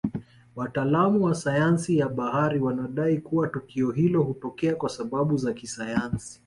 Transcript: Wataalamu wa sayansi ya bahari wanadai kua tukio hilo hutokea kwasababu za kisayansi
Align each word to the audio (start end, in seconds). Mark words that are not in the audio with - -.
Wataalamu 0.55 1.23
wa 1.23 1.35
sayansi 1.35 1.97
ya 1.97 2.09
bahari 2.09 2.59
wanadai 2.59 3.17
kua 3.17 3.47
tukio 3.47 3.91
hilo 3.91 4.23
hutokea 4.23 4.75
kwasababu 4.75 5.37
za 5.37 5.53
kisayansi 5.53 6.39